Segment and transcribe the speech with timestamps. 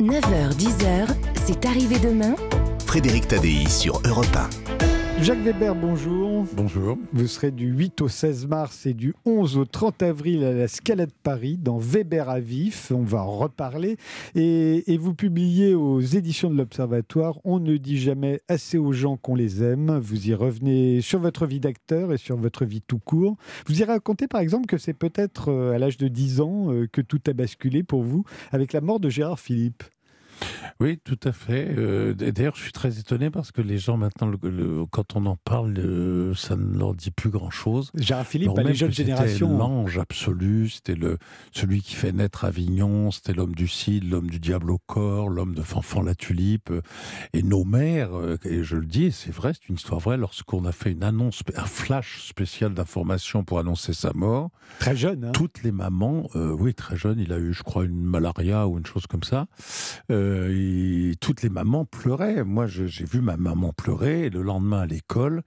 [0.00, 1.08] 9h-10h,
[1.44, 2.34] c'est arrivé demain.
[2.86, 4.79] Frédéric Tadei sur Europe 1.
[5.22, 6.46] Jacques Weber, bonjour.
[6.54, 6.96] Bonjour.
[7.12, 10.66] Vous serez du 8 au 16 mars et du 11 au 30 avril à la
[10.66, 12.90] Scala de Paris, dans Weber à vif.
[12.90, 13.98] On va en reparler.
[14.34, 19.18] Et, et vous publiez aux éditions de l'Observatoire On ne dit jamais assez aux gens
[19.18, 19.98] qu'on les aime.
[19.98, 23.36] Vous y revenez sur votre vie d'acteur et sur votre vie tout court.
[23.66, 26.86] Vous y racontez par exemple que c'est peut-être euh, à l'âge de 10 ans euh,
[26.90, 29.84] que tout a basculé pour vous avec la mort de Gérard Philippe.
[30.80, 31.74] Oui, tout à fait.
[31.76, 35.26] Euh, D'ailleurs, je suis très étonné parce que les gens maintenant, le, le, quand on
[35.26, 37.90] en parle, le, ça ne leur dit plus grand-chose.
[37.94, 39.48] Gérard Philippe, les jeunes générations.
[39.48, 41.18] C'était l'ange absolu, c'était le
[41.52, 45.54] celui qui fait naître Avignon, c'était l'homme du Cid, l'homme du diable au corps, l'homme
[45.54, 46.72] de Fanfan la Tulipe.
[47.34, 50.64] Et nos mères, euh, et je le dis, c'est vrai, c'est une histoire vraie, lorsqu'on
[50.64, 54.50] a fait une annonce, un flash spécial d'information pour annoncer sa mort.
[54.78, 57.84] Très jeune, hein Toutes les mamans, euh, oui, très jeune, il a eu, je crois,
[57.84, 59.46] une malaria ou une chose comme ça.
[60.10, 62.44] Euh, et toutes les mamans pleuraient.
[62.44, 64.30] Moi, j'ai vu ma maman pleurer.
[64.30, 65.42] Le lendemain à l'école,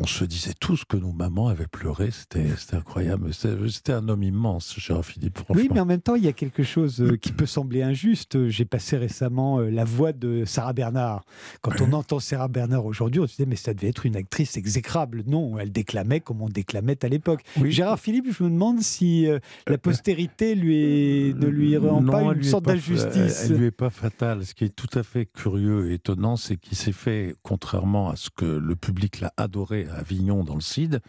[0.00, 2.10] on se disait tous que nos mamans avaient pleuré.
[2.10, 3.34] C'était incroyable.
[3.34, 5.40] C'était un homme immense, cher Philippe.
[5.50, 8.48] Oui, mais en même temps, il y a quelque chose euh, qui peut sembler injuste.
[8.48, 11.22] J'ai passé récemment euh, la voix de Sarah Bernard.
[11.60, 14.56] Quand on entend Sarah Bernard aujourd'hui, on se dit, mais ça devait être une actrice
[14.56, 15.22] exécrable.
[15.26, 17.42] Non, elle déclamait comme on déclamait à l'époque.
[17.58, 17.70] Oui.
[17.70, 22.12] Gérard Philippe, je me demande si euh, la postérité lui est, ne lui rend non,
[22.12, 23.44] pas une sorte d'injustice.
[23.44, 24.46] Elle lui est pas fatale.
[24.46, 28.16] Ce qui est tout à fait curieux et étonnant, c'est qu'il s'est fait, contrairement à
[28.16, 31.00] ce que le public l'a adoré Avignon dans le CID.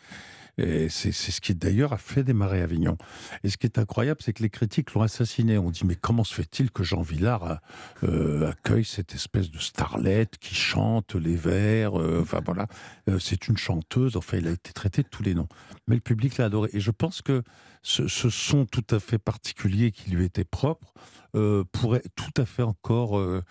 [0.57, 2.97] C'est ce qui d'ailleurs a fait démarrer Avignon.
[3.43, 5.57] Et ce qui est incroyable, c'est que les critiques l'ont assassiné.
[5.57, 7.61] On dit mais comment se fait-il que Jean Villard
[8.03, 12.67] euh, accueille cette espèce de starlette qui chante les vers euh, voilà,
[13.09, 14.17] euh, c'est une chanteuse.
[14.17, 15.47] Enfin, il a été traité de tous les noms.
[15.87, 16.69] Mais le public l'a adoré.
[16.73, 17.43] Et je pense que
[17.83, 20.93] ce, ce, son tout à fait particulier qui lui était propre
[21.35, 23.41] euh, pourrait tout à fait encore euh,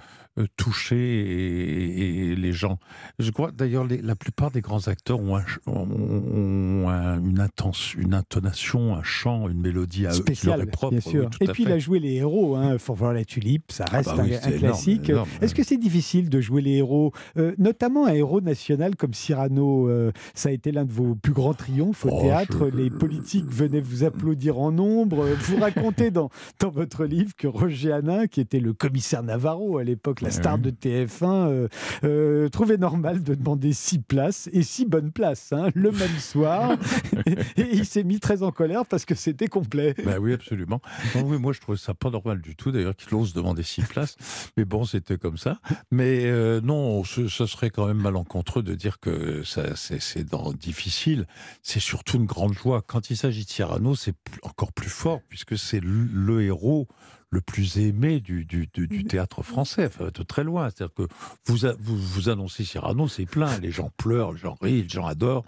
[0.56, 2.78] toucher et, et les gens.
[3.18, 8.14] Je crois d'ailleurs la plupart des grands acteurs ont, un, ont un, une, intense, une
[8.14, 10.90] intonation, un chant, une mélodie à Spécial, eux qui propre.
[10.92, 11.30] Bien sûr.
[11.40, 12.56] Oui, et puis il a joué les héros.
[12.56, 12.78] Hein.
[12.78, 15.10] Faut voir la tulipe, ça reste ah bah oui, un, un classique.
[15.40, 19.88] Est-ce que c'est difficile de jouer les héros, euh, notamment un héros national comme Cyrano
[19.88, 22.70] euh, Ça a été l'un de vos plus grands triomphes au Oh, théâtre.
[22.72, 25.26] je- Les politiques venaient vous applaudir en nombre.
[25.26, 29.84] Vous racontez dans, dans votre livre que Roger Hanin, qui était le commissaire Navarro à
[29.84, 31.68] l'époque, la Ouais, star de TF1, euh,
[32.04, 36.76] euh, trouvait normal de demander six places et six bonnes places hein, le même soir.
[37.56, 39.94] et il s'est mis très en colère parce que c'était complet.
[40.04, 40.80] Ben oui, absolument.
[41.14, 43.82] Non, oui, moi, je trouvais ça pas normal du tout, d'ailleurs, qu'il ose demander six
[43.82, 44.16] places.
[44.58, 45.58] Mais bon, c'était comme ça.
[45.90, 50.24] Mais euh, non, ce, ce serait quand même malencontreux de dire que ça, c'est, c'est
[50.24, 51.26] dans- difficile.
[51.62, 52.82] C'est surtout une grande joie.
[52.86, 54.09] Quand il s'agit de Cyrano, c'est
[54.42, 56.88] encore plus fort, puisque c'est le, le héros
[57.32, 60.68] le plus aimé du, du, du, du théâtre français, enfin, de très loin.
[60.68, 61.06] C'est-à-dire que
[61.46, 63.56] vous, a- vous, vous annoncez Cyrano, c'est plein.
[63.58, 65.44] Les gens pleurent, les gens rient, les gens adorent.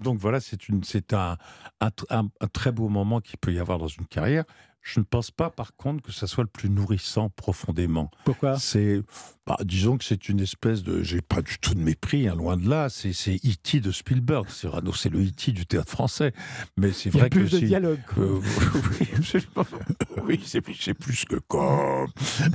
[0.00, 1.36] Donc voilà, c'est, une, c'est un,
[1.80, 4.44] un, un- un très beau moment qu'il peut y avoir dans une carrière.
[4.80, 8.10] Je ne pense pas, par contre, que ça soit le plus nourrissant profondément.
[8.24, 8.58] Pourquoi?
[8.58, 9.00] C'est,
[9.46, 12.56] bah, disons que c'est une espèce de, j'ai pas du tout de mépris, hein, loin
[12.56, 12.88] de là.
[12.88, 13.80] C'est, c'est E.T.
[13.80, 14.48] de Spielberg.
[14.48, 15.52] Cyrano, c'est le E.T.
[15.52, 16.32] du théâtre français.
[16.78, 18.00] Mais c'est vrai plus que de si- dialogue.
[18.14, 18.24] quoi.
[18.24, 18.40] euh,
[19.00, 19.66] oui, absolument.
[20.26, 22.06] Oui, c'est plus que comme.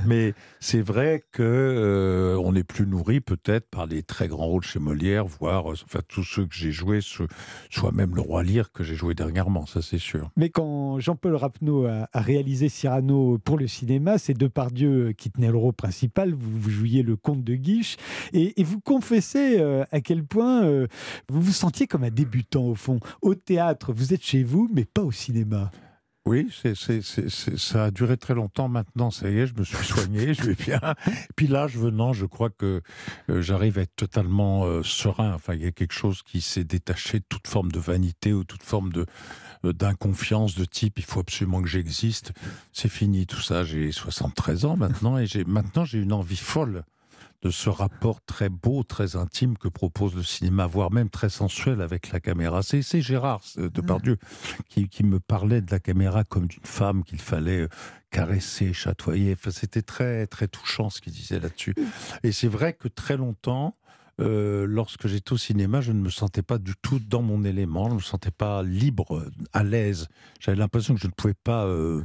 [0.06, 4.64] Mais c'est vrai que euh, on est plus nourri peut-être par les très grands rôles
[4.64, 8.72] chez Molière, voire euh, enfin tous ceux que j'ai joués, soit même le roi Lear
[8.72, 10.30] que j'ai joué dernièrement, ça c'est sûr.
[10.36, 15.50] Mais quand Jean-Paul Rapneau a, a réalisé Cyrano pour le cinéma, c'est Depardieu qui tenait
[15.50, 16.34] le rôle principal.
[16.34, 17.96] Vous, vous jouiez le comte de Guiche.
[18.32, 20.86] Et, vous confessez euh, à quel point euh,
[21.28, 23.00] vous vous sentiez comme un débutant, au fond.
[23.20, 25.70] Au théâtre, vous êtes chez vous, mais pas au cinéma.
[26.26, 26.48] Oui,
[27.56, 30.54] ça a duré très longtemps maintenant, ça y est, je me suis soigné, je vais
[30.54, 30.78] bien.
[31.34, 32.82] Puis l'âge venant, je crois que
[33.30, 35.32] euh, j'arrive à être totalement euh, serein.
[35.32, 38.44] Enfin, il y a quelque chose qui s'est détaché de toute forme de vanité ou
[38.44, 38.92] toute forme
[39.64, 42.32] euh, d'inconfiance de type il faut absolument que j'existe.
[42.72, 46.84] C'est fini tout ça, j'ai 73 ans maintenant et maintenant j'ai une envie folle
[47.42, 51.80] de ce rapport très beau, très intime que propose le cinéma, voire même très sensuel
[51.80, 52.62] avec la caméra.
[52.62, 54.18] C'est, Gérard euh, Depardieu
[54.68, 57.68] qui, qui me parlait de la caméra comme d'une femme qu'il fallait euh,
[58.10, 59.32] caresser, chatoyer.
[59.32, 61.74] Enfin, c'était très, très touchant ce qu'il disait là-dessus.
[62.22, 63.76] Et c'est vrai que très longtemps,
[64.20, 67.86] euh, lorsque j'étais au cinéma, je ne me sentais pas du tout dans mon élément,
[67.86, 70.08] je ne me sentais pas libre, à l'aise.
[70.40, 72.02] J'avais l'impression que je ne pouvais pas euh,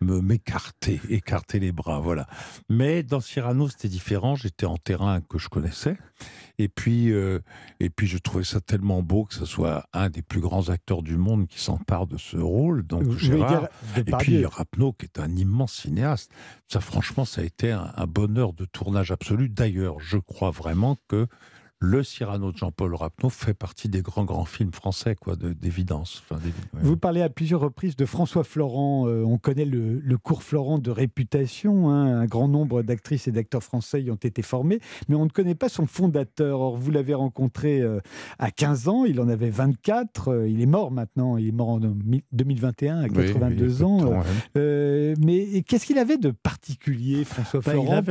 [0.00, 2.26] me m'écarter, écarter les bras, voilà.
[2.68, 4.34] Mais dans Cyrano, c'était différent.
[4.34, 5.96] J'étais en terrain que je connaissais,
[6.58, 7.40] Et puis, euh,
[7.80, 11.02] et puis je trouvais ça tellement beau que ce soit un des plus grands acteurs
[11.02, 12.86] du monde qui s'empare de ce rôle.
[12.86, 16.30] Donc Gérard, et puis Rapneau, qui est un immense cinéaste.
[16.68, 19.48] Ça, franchement, ça a été un bonheur de tournage absolu.
[19.48, 21.26] D'ailleurs, je crois vraiment que
[21.84, 26.24] le Cyrano de Jean-Paul Rapneau fait partie des grands, grands films français, quoi, d'évidence.
[26.72, 29.06] Vous parlez à plusieurs reprises de François Florent.
[29.06, 31.90] Euh, on connaît le, cours Florent de réputation.
[31.90, 32.20] Hein.
[32.20, 35.54] Un grand nombre d'actrices et d'acteurs français y ont été formés, mais on ne connaît
[35.54, 36.60] pas son fondateur.
[36.60, 38.00] Or, vous l'avez rencontré euh,
[38.38, 40.28] à 15 ans, il en avait 24.
[40.28, 44.22] Euh, il est mort maintenant, il est mort en 2021 à 82 ans.
[44.54, 48.02] mais qu'est-ce qu'il avait de particulier, François bah, Florent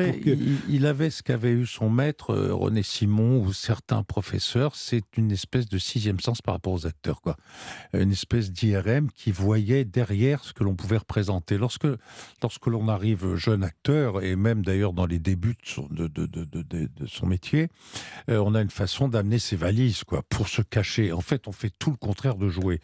[0.70, 5.77] il, avait, ce qu'avait eu son maître, René Simon, certains professeurs, c'est une espèce de
[5.77, 7.38] sixième sens par rapport aux acteurs, quoi.
[7.94, 11.57] Une espèce d'IRM qui voyait derrière ce que l'on pouvait représenter.
[11.57, 11.88] Lorsque,
[12.42, 16.25] lorsque l'on arrive jeune acteur, et même d'ailleurs dans les débuts de son, de, de,
[16.25, 17.69] de, son métier,
[18.30, 21.13] euh, on a une façon d'amener ses valises, quoi, pour se cacher.
[21.13, 22.81] En fait, on fait tout le contraire de jouer.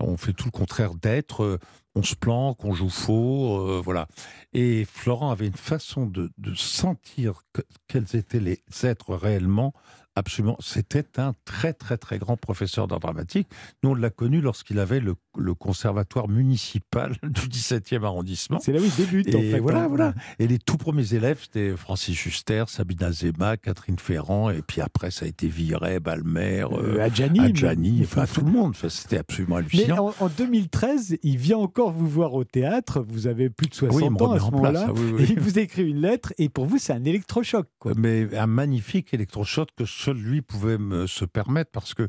[0.00, 1.42] On fait tout le contraire d'être.
[1.42, 1.58] Euh,
[1.94, 4.08] on se planque, on joue faux, euh, voilà.
[4.54, 7.42] Et Florent avait une façon de, de sentir
[7.86, 9.74] quels étaient les êtres réellement
[10.14, 10.56] absolument.
[10.60, 13.48] C'était un très, très, très grand professeur d'art dramatique.
[13.82, 15.14] Nous, on l'a connu lorsqu'il avait le,
[15.54, 18.58] conservatoire municipal du 17e arrondissement.
[18.60, 19.60] C'est là où il débute, et en fait.
[19.60, 20.14] Voilà, voilà.
[20.38, 25.10] Et les tout premiers élèves, c'était Francis Huster, Sabina Zema, Catherine Ferrand, et puis après,
[25.10, 28.74] ça a été Viret, Balmer, euh, euh Adjani, Adjani enfin, tout le monde.
[28.76, 30.12] c'était absolument hallucinant.
[30.18, 33.04] Mais en, 2013, il vient encore vous voir au théâtre.
[33.06, 34.86] Vous avez plus de 60 ans à ce moment-là.
[34.88, 37.66] Ah il vous écrit une lettre, et pour vous, c'est un électrochoc.
[37.78, 37.92] Quoi.
[37.96, 42.08] Mais un magnifique électrochoc que seul lui pouvait me, se permettre parce que,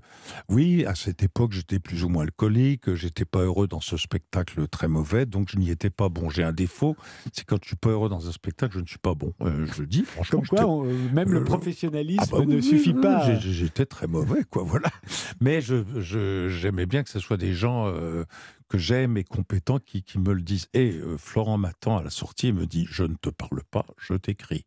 [0.49, 4.67] oui, à cette époque, j'étais plus ou moins alcoolique, j'étais pas heureux dans ce spectacle
[4.67, 6.29] très mauvais, donc je n'y étais pas bon.
[6.29, 6.95] J'ai un défaut,
[7.31, 9.33] c'est quand je suis pas heureux dans un spectacle, je ne suis pas bon.
[9.41, 10.41] Euh, je le dis, franchement.
[10.41, 13.39] Comme quoi, même le euh, professionnalisme ah bah ne suffit pas.
[13.39, 14.89] J'étais très mauvais, quoi, voilà.
[15.39, 18.23] Mais j'aimais je, bien que ce soit des gens euh,
[18.69, 20.67] que j'aime et compétents qui, qui, me le disent.
[20.73, 24.15] Et Florent m'attend à la sortie et me dit Je ne te parle pas, je
[24.15, 24.65] t'écris.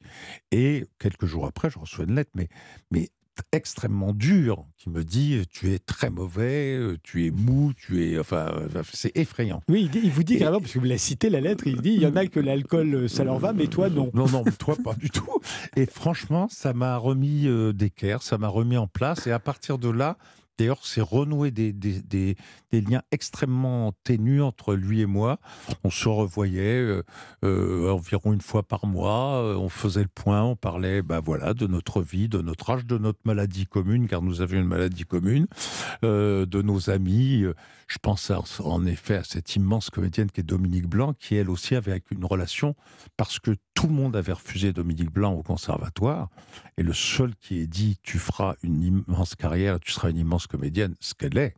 [0.53, 2.49] Et quelques jours après, je reçois une lettre, mais,
[2.91, 3.11] mais
[3.53, 8.53] extrêmement dur qui me dit tu es très mauvais, tu es mou, tu es enfin
[8.93, 9.63] c'est effrayant.
[9.69, 12.03] Oui, il, vous dit carrément parce que vous l'avez cité la lettre, il dit il
[12.03, 14.11] y en a que l'alcool ça leur va mais toi non.
[14.15, 15.41] Non non, toi pas du tout.
[15.77, 19.79] Et franchement, ça m'a remis euh, d'équerre, ça m'a remis en place et à partir
[19.79, 20.17] de là,
[20.59, 22.37] D'ailleurs, c'est renouer des, des,
[22.73, 25.39] liens extrêmement ténus entre lui et moi.
[25.85, 27.03] On se revoyait euh,
[27.45, 29.43] euh, environ une fois par mois.
[29.43, 32.87] Euh, on faisait le point, on parlait bah, voilà, de notre vie, de notre âge,
[32.87, 35.47] de notre maladie commune, car nous avions une maladie commune,
[36.03, 37.45] de nos amis.
[37.89, 38.31] Je pense
[38.61, 42.25] en effet à cette immense comédienne qui est Dominique Blanc, qui elle aussi avait une
[42.25, 42.75] relation,
[43.17, 46.31] parce que tout le monde avait refusé Dominique Blanc au conservatoire,
[46.79, 50.47] et le seul qui ait dit tu feras une immense carrière, tu seras une immense
[50.47, 51.55] comédienne, ce qu'elle est,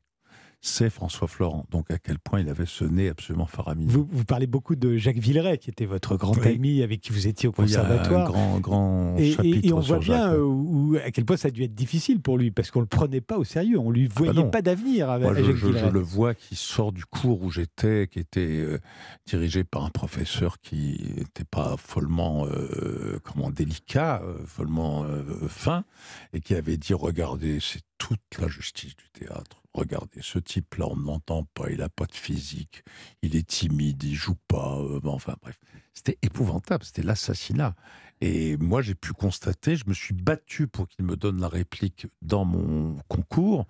[0.60, 1.66] c'est François Florent.
[1.70, 3.90] Donc à quel point il avait ce nez absolument faramineux.
[3.90, 7.48] Vous, parlez beaucoup de Jacques Villeray, qui était votre grand ami avec qui vous étiez
[7.48, 8.26] au conservatoire.
[8.26, 11.50] un grand, grand et, chapitre et, on voit bien euh, à quel point ça a
[11.50, 13.78] dû être difficile pour lui, parce qu'on ne le prenait pas au sérieux.
[13.78, 16.92] On lui ah bah voyait pas d'avenir avec Jacques je, je, le vois qui sort
[16.92, 18.78] du cours où j'étais, qui était euh,
[19.26, 25.04] dirigé par un professeur qui n'était pas follement euh, comment délicat, follement
[25.48, 25.84] fin,
[26.32, 30.96] et qui avait dit regardez, c'est toute la justice du théâtre regardez, ce type-là, on
[30.96, 31.18] ne
[31.54, 32.82] pas, il n'a pas de physique,
[33.22, 35.58] il est timide, il joue pas, euh, enfin bref.
[35.94, 37.74] C'était épouvantable, c'était l'assassinat.
[38.20, 42.06] Et moi, j'ai pu constater, je me suis battu pour qu'il me donne la réplique
[42.22, 43.66] dans mon concours.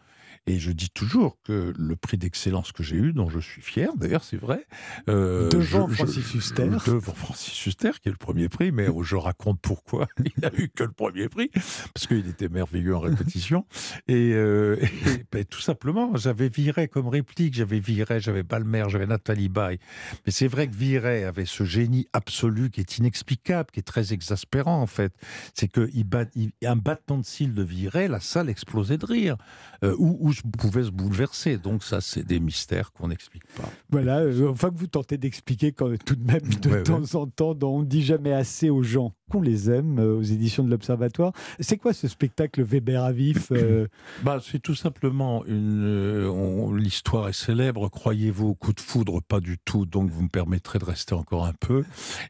[0.47, 3.91] Et je dis toujours que le prix d'excellence que j'ai eu, dont je suis fier,
[3.97, 4.67] d'ailleurs, c'est vrai.
[5.09, 6.69] Euh, devant Francis Huster.
[6.87, 10.69] Devant Francis Huster, qui est le premier prix, mais je raconte pourquoi il n'a eu
[10.69, 11.51] que le premier prix,
[11.95, 13.67] parce qu'il était merveilleux en répétition.
[14.07, 14.77] et, euh,
[15.33, 19.79] ben, tout simplement, j'avais Viret comme réplique, j'avais Viret, j'avais Balmer, j'avais Nathalie Baye.
[20.25, 24.13] Mais c'est vrai que Viret avait ce génie absolu qui est inexplicable, qui est très
[24.13, 25.13] exaspérant, en fait.
[25.55, 29.37] C'est qu'un battement de cils de Viret, la salle explosait de rire.
[29.85, 30.18] Euh, ou,
[30.59, 31.59] pouvait se bouleverser.
[31.59, 33.69] Donc ça, c'est des mystères qu'on n'explique pas.
[33.91, 37.55] Voilà, euh, enfin que vous tentez d'expliquer quand, tout de même de temps en temps,
[37.55, 40.71] dont on ne dit jamais assez aux gens qu'on les aime euh, aux éditions de
[40.71, 41.33] l'Observatoire.
[41.61, 43.87] C'est quoi ce spectacle Weber à vif euh
[44.23, 46.77] bah, C'est tout simplement une.
[46.77, 47.89] L'histoire est célèbre.
[47.89, 49.21] Croyez-vous au coup de foudre?
[49.23, 49.87] Pas du tout.
[49.87, 51.85] Donc vous me permettrez de rester encore un peu.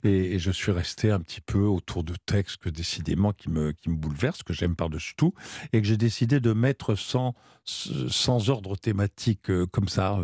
[0.05, 3.91] Et, je suis resté un petit peu autour de textes que décidément qui me, qui
[3.91, 5.35] me bouleversent, que j'aime par-dessus tout,
[5.73, 10.19] et que j'ai décidé de mettre sans, sans ordre thématique euh, comme ça,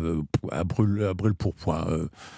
[0.51, 1.85] à brûle, à brûle pour point,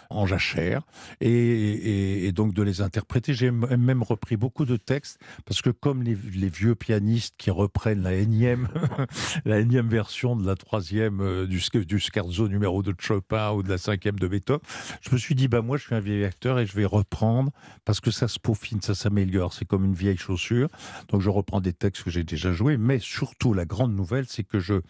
[0.10, 0.82] en jachère,
[1.22, 3.34] et, et, donc de les interpréter.
[3.34, 8.12] J'ai même pris beaucoup de textes parce que comme les, vieux pianistes qui reprennent la
[8.13, 8.67] énième,
[9.46, 13.69] la énième version de la troisième euh, du, du scherzo numéro de Chopin ou de
[13.69, 14.60] la cinquième de Beethoven,
[15.00, 17.53] je me suis dit bah moi je suis un vieil acteur et je vais reprendre
[17.86, 20.67] parce que ça se peaufine, ça s'améliore, c'est comme une vieille chaussure.
[21.07, 24.43] Donc je reprends des textes que j'ai déjà joués, mais surtout la grande nouvelle, c'est
[24.43, 24.81] que je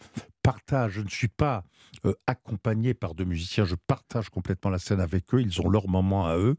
[0.90, 1.64] je ne suis pas
[2.06, 5.88] euh, accompagné par deux musiciens, je partage complètement la scène avec eux, ils ont leur
[5.88, 6.56] moment à eux,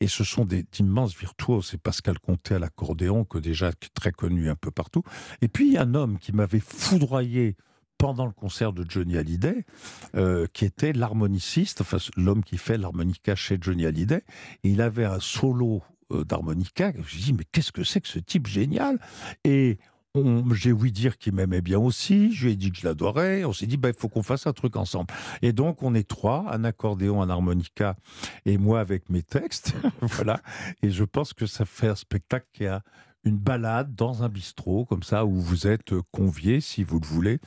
[0.00, 1.68] et ce sont d'immenses virtuoses.
[1.70, 5.02] C'est Pascal Comté à l'accordéon, que déjà très connu un peu partout.
[5.42, 7.56] Et puis un homme qui m'avait foudroyé
[7.98, 9.64] pendant le concert de Johnny Hallyday,
[10.14, 14.22] euh, qui était l'harmoniciste, enfin l'homme qui fait l'harmonica chez Johnny Hallyday.
[14.62, 15.82] Il avait un solo
[16.12, 16.92] euh, d'harmonica.
[16.94, 18.98] Je me dit, mais qu'est-ce que c'est que ce type génial?
[19.44, 19.78] Et
[20.54, 23.52] j'ai ouï dire qu'il m'aimait bien aussi, je lui ai dit que je l'adorais, on
[23.52, 25.12] s'est dit, bah, il faut qu'on fasse un truc ensemble.
[25.42, 27.96] Et donc, on est trois, un accordéon, un harmonica,
[28.44, 30.40] et moi avec mes textes, voilà.
[30.82, 32.82] Et je pense que ça fait un spectacle qui a
[33.24, 37.38] une balade dans un bistrot, comme ça, où vous êtes conviés, si vous le voulez.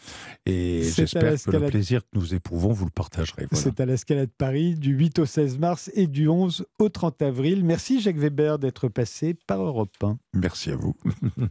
[0.45, 3.47] Et j'espère que le plaisir que nous éprouvons, vous le partagerez.
[3.51, 7.65] C'est à l'Escalade Paris, du 8 au 16 mars et du 11 au 30 avril.
[7.65, 10.17] Merci Jacques Weber d'être passé par Europe 1.
[10.33, 10.95] Merci à vous.